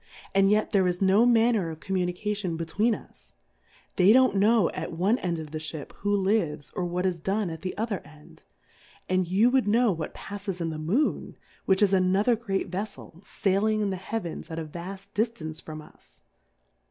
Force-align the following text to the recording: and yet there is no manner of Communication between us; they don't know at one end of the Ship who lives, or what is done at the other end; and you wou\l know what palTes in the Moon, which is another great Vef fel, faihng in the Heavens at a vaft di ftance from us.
and 0.33 0.49
yet 0.49 0.71
there 0.71 0.87
is 0.87 0.99
no 0.99 1.27
manner 1.27 1.69
of 1.69 1.79
Communication 1.79 2.57
between 2.57 2.95
us; 2.95 3.33
they 3.97 4.11
don't 4.11 4.35
know 4.35 4.67
at 4.71 4.91
one 4.91 5.19
end 5.19 5.37
of 5.37 5.51
the 5.51 5.59
Ship 5.59 5.93
who 5.97 6.11
lives, 6.17 6.71
or 6.71 6.85
what 6.85 7.05
is 7.05 7.19
done 7.19 7.51
at 7.51 7.61
the 7.61 7.77
other 7.77 7.99
end; 7.99 8.41
and 9.07 9.27
you 9.27 9.51
wou\l 9.51 9.65
know 9.69 9.91
what 9.91 10.15
palTes 10.15 10.59
in 10.59 10.71
the 10.71 10.79
Moon, 10.79 11.37
which 11.65 11.83
is 11.83 11.93
another 11.93 12.35
great 12.35 12.71
Vef 12.71 12.87
fel, 12.95 13.21
faihng 13.23 13.79
in 13.83 13.91
the 13.91 13.95
Heavens 13.95 14.49
at 14.49 14.57
a 14.57 14.65
vaft 14.65 15.13
di 15.13 15.21
ftance 15.21 15.61
from 15.61 15.83
us. 15.83 16.21